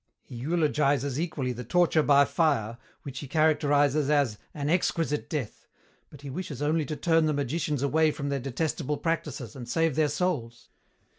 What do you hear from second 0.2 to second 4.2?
He eulogizes equally the torture by fire, which he characterizes